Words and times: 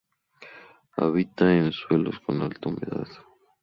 Habita 0.97 1.53
en 1.53 1.71
suelos 1.71 2.19
con 2.25 2.41
alta 2.41 2.69
humedad. 2.69 3.07